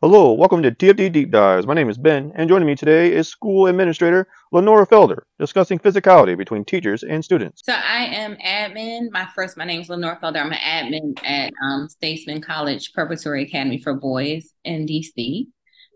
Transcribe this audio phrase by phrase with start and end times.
[0.00, 1.66] Hello, welcome to TFD Deep Dives.
[1.66, 6.38] My name is Ben, and joining me today is School Administrator Lenora Felder, discussing physicality
[6.38, 7.62] between teachers and students.
[7.64, 9.10] So I am admin.
[9.10, 10.36] My first, my name is Lenora Felder.
[10.36, 15.48] I'm an admin at um, Statesmen College Preparatory Academy for Boys in DC.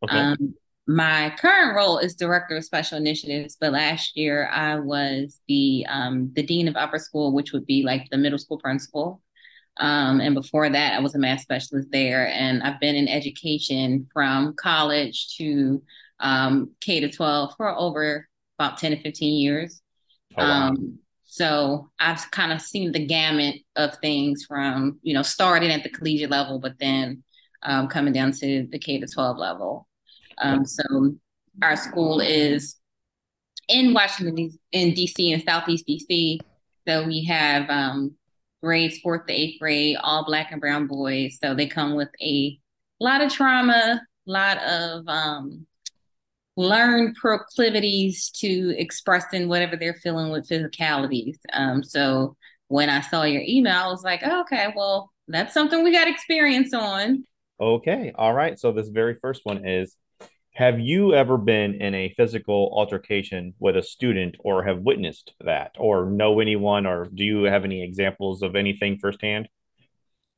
[0.02, 0.18] Okay.
[0.18, 0.56] Um,
[0.88, 6.32] my current role is director of special initiatives, but last year I was the um,
[6.34, 9.22] the dean of upper school, which would be like the middle school principal.
[9.78, 12.28] Um, and before that, I was a math specialist there.
[12.28, 15.82] And I've been in education from college to
[16.20, 19.82] um, K to 12 for over about 10 to 15 years.
[20.36, 20.68] Oh, wow.
[20.68, 25.82] um, so I've kind of seen the gamut of things from, you know, starting at
[25.82, 27.22] the collegiate level, but then
[27.62, 29.88] um, coming down to the K to 12 level.
[30.38, 31.14] Um, so
[31.62, 32.76] our school is
[33.68, 36.38] in Washington, in DC, in Southeast DC.
[36.86, 38.14] So we have um,
[38.62, 41.38] grades fourth to eighth grade, all black and brown boys.
[41.42, 42.58] So they come with a
[43.00, 45.66] lot of trauma, a lot of um,
[46.56, 51.38] learned proclivities to expressing whatever they're feeling with physicalities.
[51.52, 52.36] Um, so
[52.68, 56.08] when I saw your email, I was like, oh, okay, well, that's something we got
[56.08, 57.26] experience on.
[57.60, 58.12] Okay.
[58.14, 58.58] All right.
[58.58, 59.96] So this very first one is
[60.54, 65.72] have you ever been in a physical altercation with a student or have witnessed that
[65.78, 69.48] or know anyone or do you have any examples of anything firsthand?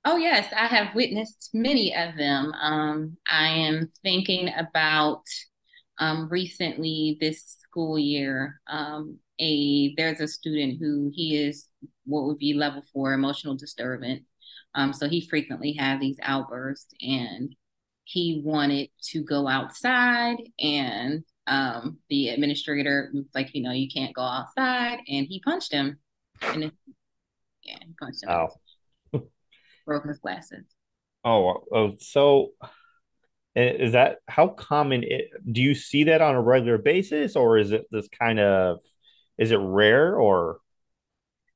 [0.05, 2.53] Oh, yes, I have witnessed many of them.
[2.53, 5.23] Um, I am thinking about
[5.99, 8.61] um, recently this school year.
[8.69, 11.67] Um, a there's a student who he is
[12.05, 14.27] what would be level four emotional disturbance.
[14.77, 17.55] Um, so he frequently had these outbursts, and
[18.05, 24.15] he wanted to go outside and um, the administrator was like, you know, you can't
[24.15, 25.99] go outside, and he punched him.
[26.41, 26.73] And it,
[27.63, 28.31] yeah, he punched him.
[28.31, 29.29] Oh.
[29.87, 30.65] Broke his glasses.
[31.25, 32.53] Oh, oh, so
[33.55, 35.05] is that how common?
[35.05, 38.81] It, do you see that on a regular basis, or is it this kind of?
[39.37, 40.59] Is it rare, or?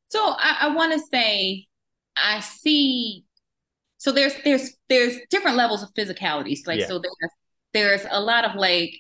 [0.09, 1.66] So I, I want to say
[2.16, 3.25] I see
[3.98, 6.86] so there's there's there's different levels of physicalities like yeah.
[6.86, 7.32] so there's
[7.75, 8.94] there's a lot of like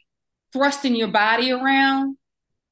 [0.52, 2.16] thrusting your body around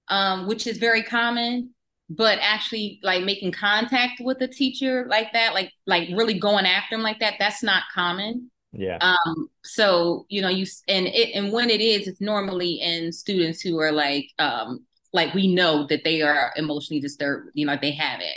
[0.09, 1.71] um which is very common
[2.09, 6.95] but actually like making contact with a teacher like that like like really going after
[6.95, 8.51] them like that that's not common.
[8.73, 8.99] Yeah.
[9.01, 13.61] Um so you know you and it and when it is it's normally in students
[13.61, 17.93] who are like um like we know that they are emotionally disturbed you know they
[17.93, 18.37] have it.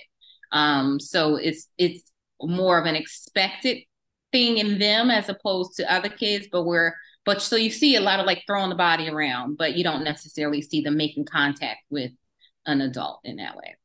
[0.51, 2.11] Um so it's it's
[2.41, 3.79] more of an expected
[4.31, 6.93] thing in them as opposed to other kids, but we're
[7.25, 10.03] but so you see a lot of like throwing the body around, but you don't
[10.03, 12.11] necessarily see them making contact with
[12.65, 13.75] an adult in that way.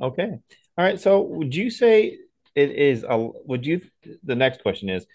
[0.00, 0.38] Okay.
[0.78, 1.00] All right.
[1.00, 2.18] So would you say
[2.54, 3.80] it is a would you
[4.22, 5.06] the next question is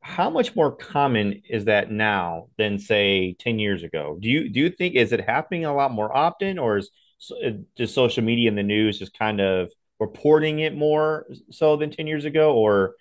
[0.00, 4.18] how much more common is that now than say 10 years ago?
[4.20, 6.90] Do you do you think is it happening a lot more often or is
[7.30, 11.90] uh, just social media and the news just kind of reporting it more so than
[11.90, 12.94] 10 years ago or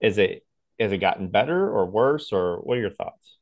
[0.00, 0.44] is it
[0.78, 3.36] has it gotten better or worse or what are your thoughts?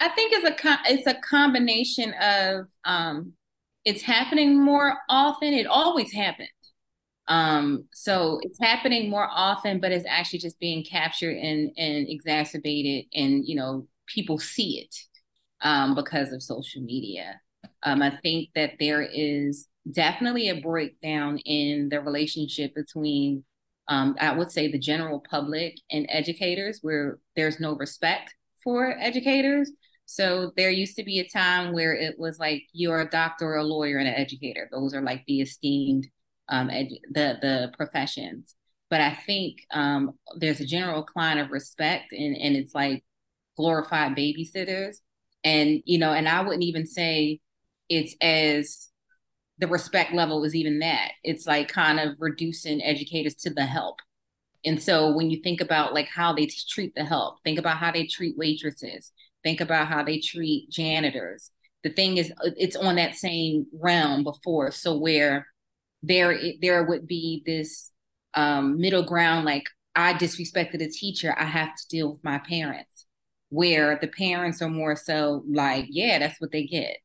[0.00, 3.32] I think it's a it's a combination of um
[3.84, 5.54] it's happening more often.
[5.54, 6.48] It always happened.
[7.28, 13.06] Um so it's happening more often but it's actually just being captured and and exacerbated
[13.14, 14.96] and you know people see it
[15.60, 17.40] um because of social media.
[17.82, 23.44] Um i think that there is definitely a breakdown in the relationship between,
[23.88, 29.70] um, I would say, the general public and educators, where there's no respect for educators.
[30.06, 33.64] So there used to be a time where it was like you're a doctor, a
[33.64, 34.68] lawyer, and an educator.
[34.72, 36.06] Those are like the esteemed
[36.48, 38.54] um, edu- the the professions.
[38.90, 43.04] But I think um, there's a general decline of respect, and and it's like
[43.56, 44.96] glorified babysitters.
[45.44, 47.40] And you know, and I wouldn't even say
[47.88, 48.87] it's as
[49.58, 51.12] the respect level is even that.
[51.24, 53.96] It's like kind of reducing educators to the help.
[54.64, 57.92] And so when you think about like how they treat the help, think about how
[57.92, 61.50] they treat waitresses, think about how they treat janitors.
[61.84, 64.72] The thing is, it's on that same realm before.
[64.72, 65.46] So where
[66.02, 67.90] there there would be this
[68.34, 73.06] um, middle ground, like I disrespected a teacher, I have to deal with my parents.
[73.50, 76.98] Where the parents are more so like, yeah, that's what they get.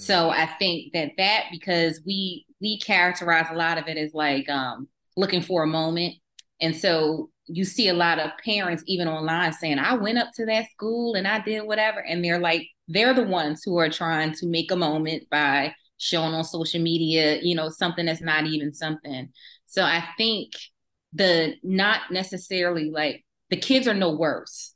[0.00, 4.48] So I think that that because we we characterize a lot of it as like
[4.48, 4.86] um,
[5.16, 6.14] looking for a moment,
[6.60, 10.46] and so you see a lot of parents even online saying, "I went up to
[10.46, 14.32] that school and I did whatever," and they're like they're the ones who are trying
[14.34, 18.72] to make a moment by showing on social media, you know, something that's not even
[18.72, 19.30] something.
[19.66, 20.52] So I think
[21.12, 24.74] the not necessarily like the kids are no worse.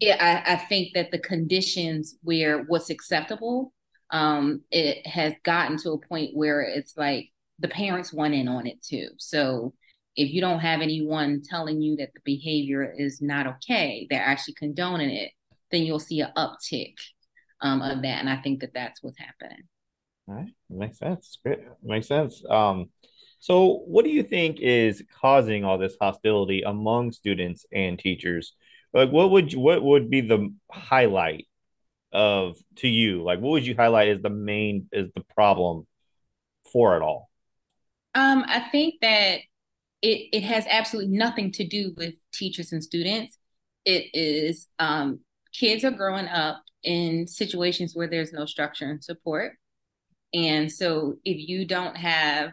[0.00, 3.74] Yeah, I, I think that the conditions where what's acceptable,
[4.12, 8.66] um, it has gotten to a point where it's like the parents want in on
[8.66, 9.08] it too.
[9.16, 9.72] So
[10.14, 14.54] if you don't have anyone telling you that the behavior is not okay, they're actually
[14.54, 15.32] condoning it,
[15.70, 16.94] then you'll see an uptick
[17.62, 18.20] um, of that.
[18.20, 19.62] And I think that that's what's happening.
[20.28, 21.38] All right, makes sense.
[21.42, 22.44] Great, makes sense.
[22.48, 22.90] Um,
[23.38, 28.52] so what do you think is causing all this hostility among students and teachers?
[28.92, 31.46] Like, what would you, what would be the highlight
[32.12, 33.22] of to you?
[33.22, 35.86] Like, what would you highlight as the main is the problem
[36.72, 37.30] for it all?
[38.14, 39.40] Um, I think that
[40.02, 43.38] it it has absolutely nothing to do with teachers and students.
[43.84, 45.20] It is um,
[45.52, 49.52] kids are growing up in situations where there's no structure and support,
[50.34, 52.52] and so if you don't have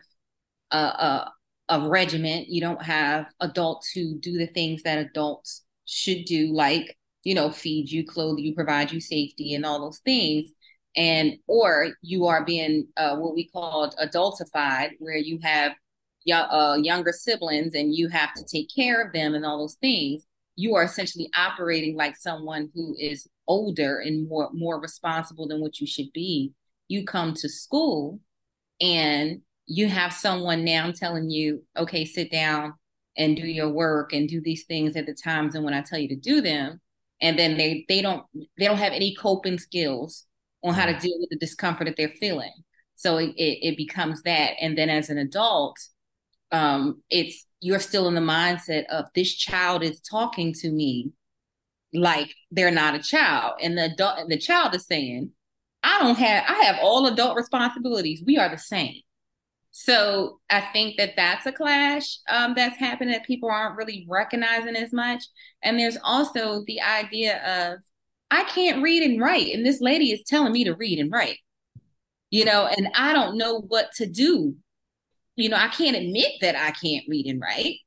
[0.71, 1.33] a, a
[1.69, 6.97] a regiment, you don't have adults who do the things that adults should do, like
[7.23, 10.51] you know, feed you, clothe you, provide you safety, and all those things
[10.95, 15.73] and or you are being uh, what we call adultified, where you have
[16.31, 20.23] uh, younger siblings and you have to take care of them and all those things.
[20.55, 25.79] You are essentially operating like someone who is older and more more responsible than what
[25.79, 26.53] you should be.
[26.87, 28.19] You come to school
[28.81, 32.73] and you have someone now telling you, okay, sit down
[33.17, 35.99] and do your work and do these things at the times and when I tell
[35.99, 36.81] you to do them.
[37.21, 38.23] And then they they don't
[38.57, 40.25] they don't have any coping skills
[40.63, 41.01] on how to mm.
[41.01, 42.53] deal with the discomfort that they're feeling.
[42.95, 44.53] So it, it, it becomes that.
[44.59, 45.79] And then as an adult,
[46.51, 51.11] um, it's you're still in the mindset of this child is talking to me
[51.93, 53.55] like they're not a child.
[53.61, 55.31] And the adult the child is saying,
[55.83, 58.23] I don't have I have all adult responsibilities.
[58.25, 59.01] We are the same.
[59.71, 64.75] So I think that that's a clash um, that's happening that people aren't really recognizing
[64.75, 65.23] as much.
[65.63, 67.79] And there's also the idea of
[68.31, 69.53] I can't read and write.
[69.53, 71.37] And this lady is telling me to read and write,
[72.29, 74.55] you know, and I don't know what to do.
[75.35, 77.77] You know, I can't admit that I can't read and write,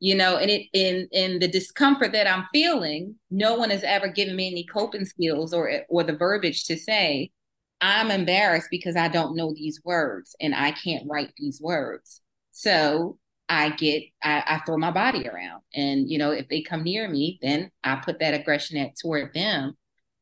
[0.00, 4.08] you know, and it in in the discomfort that I'm feeling, no one has ever
[4.08, 7.30] given me any coping skills or or the verbiage to say,
[7.80, 12.22] I'm embarrassed because I don't know these words and I can't write these words.
[12.52, 13.18] So
[13.48, 15.62] I get I, I, throw my body around.
[15.74, 19.34] And you know, if they come near me, then I put that aggression at toward
[19.34, 19.76] them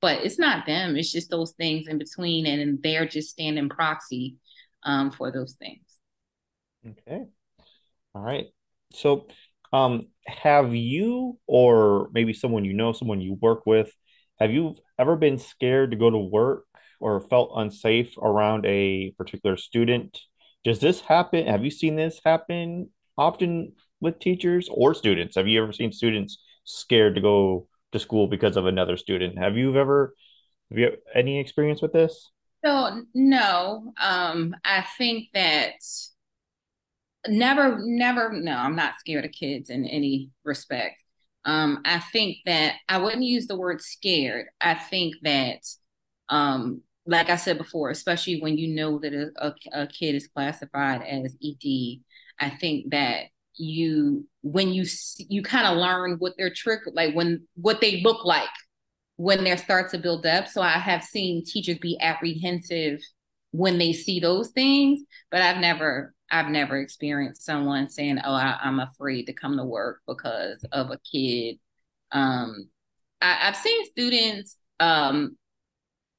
[0.05, 0.97] but it's not them.
[0.97, 4.37] It's just those things in between, and they're just standing proxy
[4.83, 5.81] um, for those things.
[6.87, 7.25] Okay.
[8.15, 8.49] All right.
[8.93, 9.29] So,
[9.73, 13.91] um, have you, or maybe someone you know, someone you work with,
[14.39, 16.67] have you ever been scared to go to work
[17.05, 20.19] or felt unsafe around a particular student?
[20.65, 21.47] Does this happen?
[21.47, 25.37] Have you seen this happen often with teachers or students?
[25.37, 29.39] Have you ever seen students scared to go to school because of another student.
[29.39, 30.15] Have you ever
[30.71, 32.31] have you any experience with this?
[32.65, 35.75] So no, um, I think that
[37.27, 38.33] never, never.
[38.33, 40.97] No, I'm not scared of kids in any respect.
[41.45, 44.47] Um, I think that I wouldn't use the word scared.
[44.61, 45.61] I think that,
[46.31, 50.27] um, like I said before, especially when you know that a, a, a kid is
[50.27, 52.01] classified as ED,
[52.41, 54.85] I think that you when you
[55.19, 58.49] you kind of learn what their trick like when what they look like
[59.17, 60.49] when they start to build up.
[60.49, 63.01] So i have seen teachers be apprehensive
[63.53, 68.58] when they see those things but i've never i've never experienced someone saying oh I,
[68.65, 71.58] am afraid to come to work because of a kid.
[72.11, 72.69] Um
[73.20, 75.37] I, have seen students um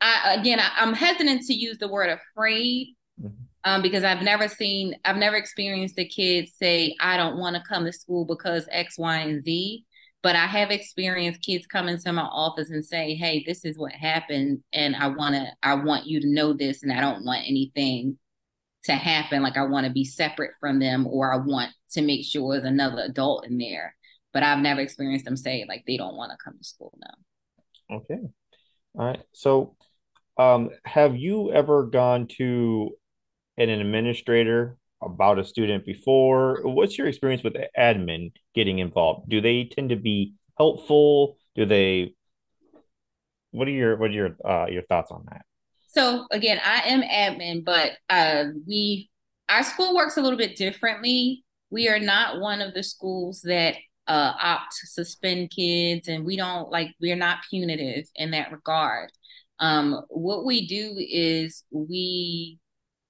[0.06, 4.48] I, again I, i'm hesitant to use the word afraid mm-hmm um, because I've never
[4.48, 8.68] seen, I've never experienced a kid say, I don't want to come to school because
[8.72, 9.84] X, Y, and Z.
[10.22, 13.92] But I have experienced kids come into my office and say, Hey, this is what
[13.92, 14.64] happened.
[14.72, 16.84] And I want to, I want you to know this.
[16.84, 18.18] And I don't want anything
[18.86, 19.42] to happen.
[19.42, 22.66] Like I want to be separate from them or I want to make sure there's
[22.66, 23.96] another adult in there.
[24.32, 27.98] But I've never experienced them say like they don't want to come to school now.
[27.98, 28.20] Okay.
[28.98, 29.24] All right.
[29.34, 29.76] So
[30.38, 32.92] um, have you ever gone to
[33.58, 36.62] an administrator about a student before?
[36.64, 39.30] What's your experience with admin getting involved?
[39.30, 41.38] Do they tend to be helpful?
[41.56, 42.16] Do they?
[43.52, 45.46] What are your what are your uh, your thoughts on that?
[45.88, 49.10] So again, I am admin, but uh, we
[49.48, 51.44] our school works a little bit differently.
[51.70, 53.76] We are not one of the schools that
[54.08, 59.12] uh, opt to suspend kids, and we don't like we're not punitive in that regard.
[59.60, 62.60] Um, what we do is we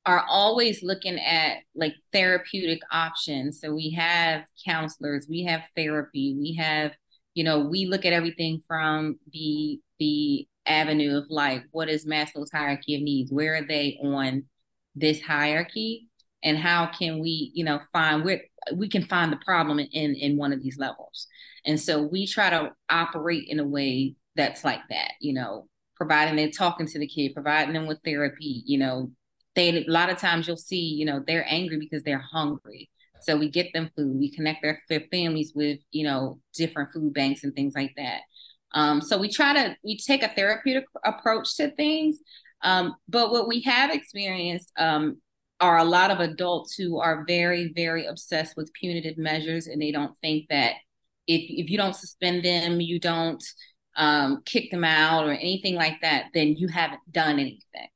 [0.06, 3.60] are always looking at like therapeutic options.
[3.60, 6.92] So we have counselors, we have therapy, we have
[7.36, 12.52] you know, we look at everything from the the avenue of like, what is Maslow's
[12.52, 13.32] hierarchy of needs?
[13.32, 14.46] Where are they on
[14.96, 16.10] this hierarchy?
[16.44, 18.42] And how can we, you know, find where
[18.74, 21.28] we can find the problem in in one of these levels?
[21.66, 26.36] And so we try to operate in a way that's like that, you know, providing
[26.36, 29.12] they're talking to the kid, providing them with therapy, you know,
[29.56, 32.90] they a lot of times you'll see, you know, they're angry because they're hungry.
[33.22, 37.14] So we get them food, we connect their, their families with, you know, different food
[37.14, 38.22] banks and things like that.
[38.74, 42.20] Um, so we try to we take a therapeutic approach to things.
[42.62, 45.22] Um, but what we have experienced um,
[45.60, 49.92] are a lot of adults who are very, very obsessed with punitive measures, and they
[49.92, 50.74] don't think that
[51.28, 53.44] if if you don't suspend them, you don't
[53.96, 57.88] um, kick them out or anything like that, then you haven't done anything.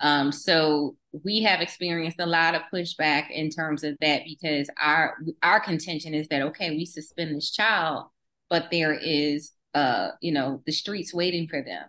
[0.00, 5.16] Um, so we have experienced a lot of pushback in terms of that because our
[5.42, 8.06] our contention is that okay, we suspend this child,
[8.50, 11.84] but there is uh, you know, the streets waiting for them.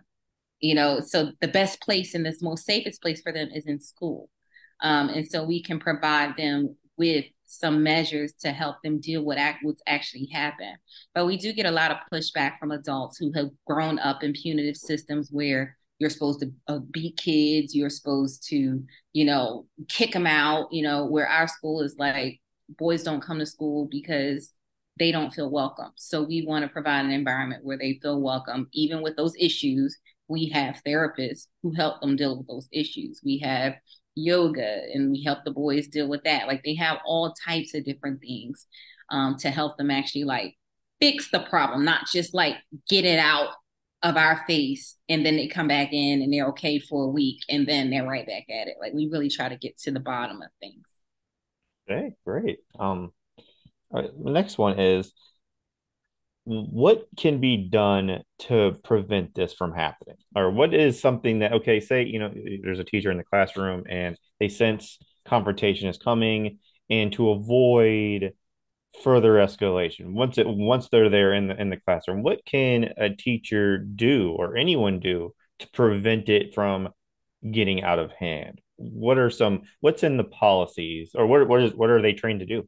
[0.60, 3.78] You know, so the best place and the most safest place for them is in
[3.78, 4.28] school.
[4.82, 9.38] Um, and so we can provide them with some measures to help them deal with
[9.62, 10.76] what's actually happened.
[11.14, 14.32] But we do get a lot of pushback from adults who have grown up in
[14.32, 20.12] punitive systems where you're supposed to uh, beat kids, you're supposed to, you know, kick
[20.12, 22.40] them out, you know, where our school is like,
[22.78, 24.52] boys don't come to school because
[24.98, 25.92] they don't feel welcome.
[25.96, 29.96] So we want to provide an environment where they feel welcome, even with those issues.
[30.28, 33.20] We have therapists who help them deal with those issues.
[33.24, 33.74] We have
[34.16, 36.48] yoga and we help the boys deal with that.
[36.48, 38.66] Like they have all types of different things
[39.10, 40.56] um, to help them actually like
[41.00, 42.56] fix the problem, not just like
[42.88, 43.50] get it out
[44.02, 47.40] of our face and then they come back in and they're okay for a week
[47.48, 48.76] and then they're right back at it.
[48.80, 50.84] Like we really try to get to the bottom of things.
[51.88, 52.58] Okay, great.
[52.78, 53.12] Um,
[53.90, 55.12] all right, the next one is
[56.46, 60.16] what can be done to prevent this from happening?
[60.34, 63.84] Or what is something that, okay, say, you know, there's a teacher in the classroom
[63.88, 68.32] and they sense confrontation is coming and to avoid
[69.02, 73.10] further escalation once it once they're there in the in the classroom what can a
[73.10, 76.88] teacher do or anyone do to prevent it from
[77.50, 81.74] getting out of hand what are some what's in the policies or what what is
[81.74, 82.66] what are they trained to do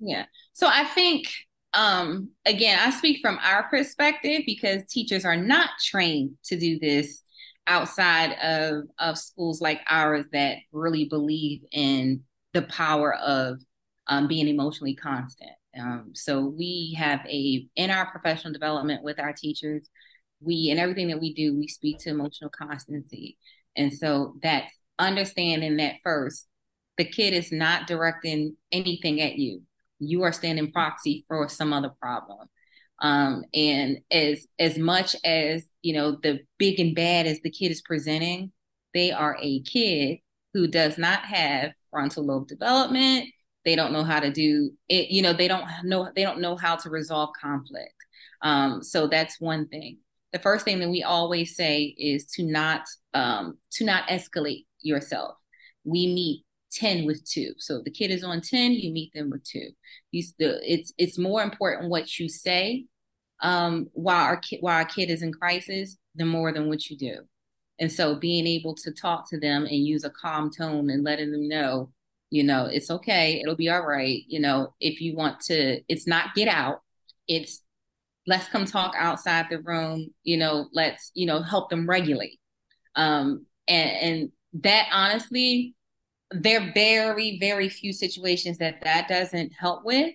[0.00, 0.26] yeah.
[0.52, 1.28] So I think
[1.74, 7.22] um again, I speak from our perspective because teachers are not trained to do this
[7.66, 12.22] outside of of schools like ours that really believe in
[12.54, 13.58] the power of
[14.08, 15.50] um, being emotionally constant.
[15.78, 19.88] Um, so we have a in our professional development with our teachers,
[20.40, 23.36] we in everything that we do, we speak to emotional constancy,
[23.76, 26.46] and so that's understanding that first,
[26.96, 29.62] the kid is not directing anything at you
[29.98, 32.48] you are standing proxy for some other problem.
[33.00, 37.70] Um, and as as much as you know, the big and bad as the kid
[37.70, 38.52] is presenting,
[38.94, 40.18] they are a kid
[40.54, 43.26] who does not have frontal lobe development.
[43.64, 45.10] They don't know how to do it.
[45.10, 47.94] You know, they don't know they don't know how to resolve conflict.
[48.42, 49.98] Um, so that's one thing.
[50.32, 52.82] The first thing that we always say is to not
[53.14, 55.36] um, to not escalate yourself.
[55.84, 57.54] We meet 10 with two.
[57.58, 59.70] So the kid is on 10, you meet them with two.
[60.10, 62.86] You still it's it's more important what you say
[63.40, 66.96] um while our kid while our kid is in crisis than more than what you
[66.96, 67.20] do.
[67.78, 71.30] And so being able to talk to them and use a calm tone and letting
[71.30, 71.92] them know,
[72.30, 74.22] you know, it's okay, it'll be all right.
[74.26, 76.82] You know, if you want to, it's not get out,
[77.28, 77.62] it's
[78.26, 82.40] let's come talk outside the room, you know, let's, you know, help them regulate.
[82.96, 84.32] Um and and
[84.64, 85.74] that honestly
[86.30, 90.14] there are very, very few situations that that doesn't help with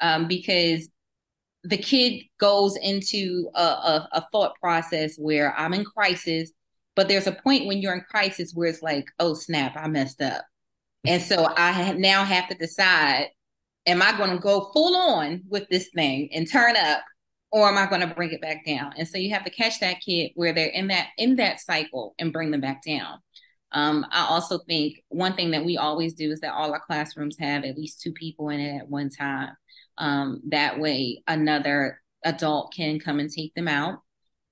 [0.00, 0.88] um, because
[1.64, 6.52] the kid goes into a, a, a, thought process where I'm in crisis,
[6.96, 10.22] but there's a point when you're in crisis where it's like, oh snap, I messed
[10.22, 10.44] up.
[11.06, 13.28] And so I now have to decide,
[13.86, 17.02] am I going to go full on with this thing and turn up
[17.52, 18.92] or am I going to bring it back down?
[18.96, 22.14] And so you have to catch that kid where they're in that in that cycle
[22.18, 23.18] and bring them back down.
[23.72, 27.36] Um, I also think one thing that we always do is that all our classrooms
[27.38, 29.54] have at least two people in it at one time.
[29.98, 34.00] Um, that way, another adult can come and take them out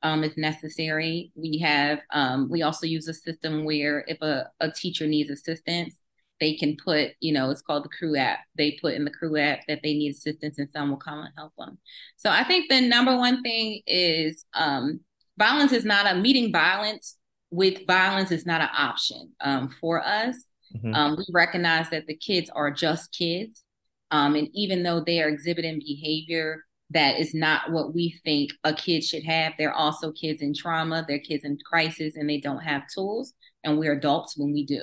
[0.03, 1.33] um, if necessary.
[1.35, 5.95] We have um, we also use a system where if a, a teacher needs assistance,
[6.41, 8.41] they can put, you know, it's called the crew app.
[8.57, 11.33] They put in the crew app that they need assistance and someone will come and
[11.37, 11.79] help them.
[12.17, 15.01] So I think the number one thing is um,
[15.37, 17.17] violence is not a meeting violence
[17.51, 20.37] with violence is not an option um, for us.
[20.77, 20.95] Mm-hmm.
[20.95, 23.65] Um, we recognize that the kids are just kids.
[24.11, 28.73] Um, and even though they are exhibiting behavior that is not what we think a
[28.73, 29.53] kid should have.
[29.59, 33.35] They're also kids in trauma, they're kids in crisis, and they don't have tools.
[33.65, 34.83] And we're adults when we do.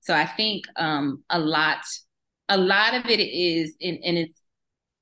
[0.00, 1.78] So I think um, a lot,
[2.48, 4.40] a lot of it is, and, and it's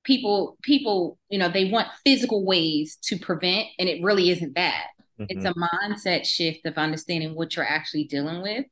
[0.05, 4.87] people, people, you know, they want physical ways to prevent, and it really isn't that.
[5.19, 5.25] Mm-hmm.
[5.29, 8.65] It's a mindset shift of understanding what you're actually dealing with,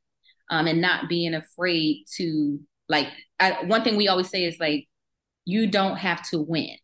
[0.49, 3.07] um, and not being afraid to like.
[3.39, 4.87] I, one thing we always say is like,
[5.43, 6.77] you don't have to win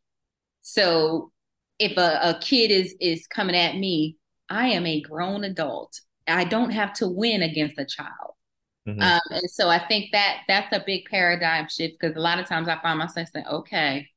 [0.62, 1.32] so
[1.80, 4.18] if a, a kid is is coming at me,
[4.50, 6.00] I am a grown adult.
[6.28, 8.36] I don't have to win against a child.
[8.88, 9.02] Mm-hmm.
[9.02, 12.48] Um, and so I think that that's a big paradigm shift because a lot of
[12.48, 14.08] times I find myself saying, okay,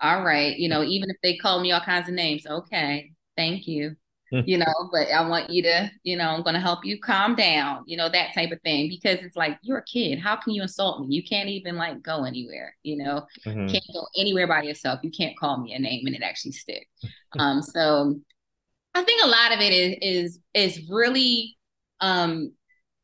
[0.00, 3.66] all right, you know, even if they call me all kinds of names, okay, thank
[3.66, 3.96] you.
[4.30, 4.40] Hmm.
[4.46, 7.34] you know, but I want you to, you know, I'm going to help you calm
[7.34, 8.88] down, you know, that type of thing.
[8.88, 10.20] Because it's like, you're a kid.
[10.20, 11.14] How can you insult me?
[11.14, 13.66] You can't even like go anywhere, you know, mm-hmm.
[13.66, 15.00] can't go anywhere by yourself.
[15.02, 16.88] You can't call me a name and it actually stick.
[17.38, 18.20] um, so
[18.94, 21.56] I think a lot of it is, is, is really,
[22.00, 22.52] um,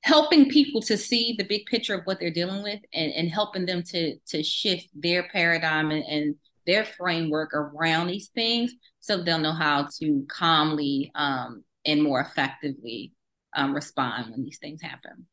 [0.03, 3.67] helping people to see the big picture of what they're dealing with and, and helping
[3.67, 6.35] them to, to shift their paradigm and, and
[6.67, 13.13] their framework around these things so they'll know how to calmly um, and more effectively
[13.55, 15.27] um, respond when these things happen.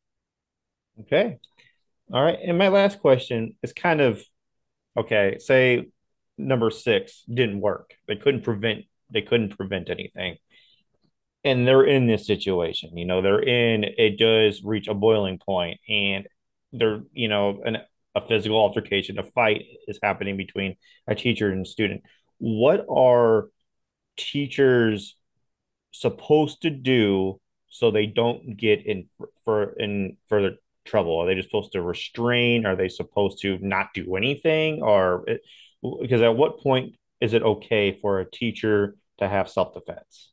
[1.00, 1.38] Okay.
[2.12, 2.38] All right.
[2.44, 4.22] And my last question is kind of
[4.96, 5.88] okay, say
[6.38, 7.94] number six didn't work.
[8.06, 10.36] They couldn't prevent they couldn't prevent anything.
[11.44, 15.80] And they're in this situation, you know, they're in it does reach a boiling point
[15.88, 16.26] and
[16.72, 17.78] they're, you know, an
[18.14, 22.02] a physical altercation, a fight is happening between a teacher and student.
[22.38, 23.48] What are
[24.16, 25.16] teachers
[25.92, 29.08] supposed to do so they don't get in
[29.44, 31.18] for in further trouble?
[31.18, 32.66] Are they just supposed to restrain?
[32.66, 34.82] Are they supposed to not do anything?
[34.82, 35.42] Or it,
[36.00, 40.30] because at what point is it okay for a teacher to have self defense?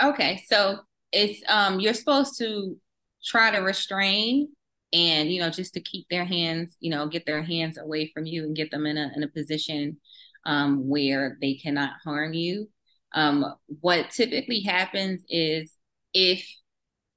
[0.00, 0.78] Okay, so
[1.12, 2.76] it's um you're supposed to
[3.24, 4.48] try to restrain
[4.92, 8.26] and you know just to keep their hands you know get their hands away from
[8.26, 9.96] you and get them in a in a position
[10.44, 12.68] um, where they cannot harm you
[13.14, 13.44] um,
[13.80, 15.74] what typically happens is
[16.14, 16.46] if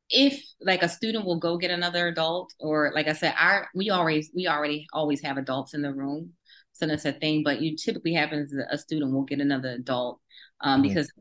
[0.09, 3.89] if like a student will go get another adult or like i said our we
[3.89, 6.31] always we already always have adults in the room
[6.73, 10.19] so that's a thing but you typically happens a student will get another adult
[10.61, 10.89] um, mm-hmm.
[10.89, 11.11] because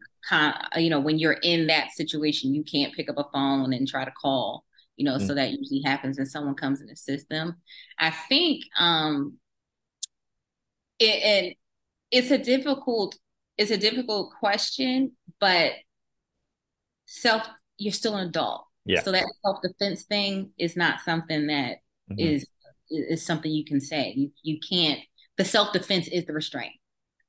[0.77, 4.05] you know when you're in that situation you can't pick up a phone and try
[4.05, 4.64] to call
[4.96, 7.57] you know, mm so that usually happens when someone comes in the system.
[7.98, 9.38] I think um
[10.98, 11.54] it, and
[12.11, 13.16] it's a difficult
[13.57, 15.72] it's a difficult question, but
[17.07, 17.46] self
[17.78, 18.66] you're still an adult.
[18.85, 19.02] Yeah.
[19.02, 21.78] So that self defense thing is not something that
[22.11, 22.18] mm-hmm.
[22.18, 22.46] is
[22.90, 24.12] is something you can say.
[24.16, 25.00] You you can't
[25.37, 26.74] the self defense is the restraint.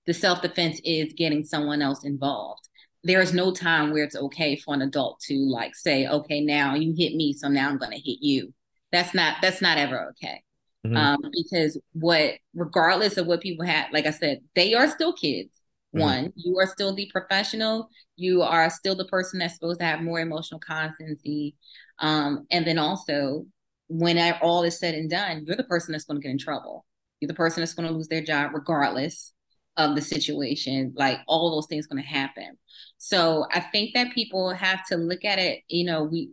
[0.06, 2.68] The self defense is getting someone else involved
[3.06, 6.74] there is no time where it's okay for an adult to like say, okay, now
[6.74, 8.52] you hit me, so now I'm going to hit you.
[8.92, 10.42] That's not that's not ever okay.
[10.86, 10.98] Mm-hmm.
[10.98, 15.52] Um, because what, regardless of what people have, like I said, they are still kids.
[15.96, 16.00] Mm-hmm.
[16.00, 17.90] One, you are still the professional.
[18.16, 21.56] You are still the person that's supposed to have more emotional constancy.
[22.00, 23.46] Um, and then also,
[23.88, 26.86] when all is said and done, you're the person that's going to get in trouble.
[27.20, 29.32] You're the person that's going to lose their job, regardless
[29.78, 30.94] of the situation.
[30.96, 32.58] Like all those things going to happen.
[32.98, 35.62] So I think that people have to look at it.
[35.68, 36.32] You know, we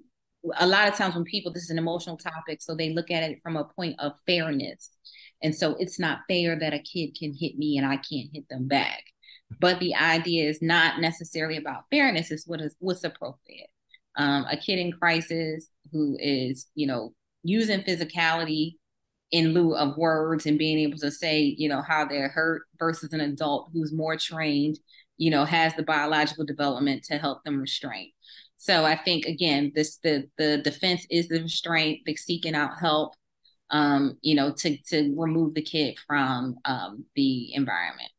[0.57, 3.23] a lot of times when people this is an emotional topic, so they look at
[3.23, 4.91] it from a point of fairness.
[5.43, 8.49] And so it's not fair that a kid can hit me and I can't hit
[8.49, 9.03] them back.
[9.61, 13.69] But the idea is not necessarily about fairness, it's what is what's appropriate.
[14.17, 18.77] Um, a kid in crisis who is, you know, using physicality
[19.33, 23.13] in lieu of words and being able to say, you know, how they're hurt versus
[23.13, 24.79] an adult who's more trained,
[25.17, 28.11] you know, has the biological development to help them restrain.
[28.59, 33.15] So I think again, this the the defense is the restraint, the seeking out help,
[33.71, 38.13] um, you know, to to remove the kid from um, the environment.